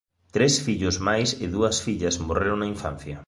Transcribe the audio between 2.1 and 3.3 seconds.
morreron na infancia.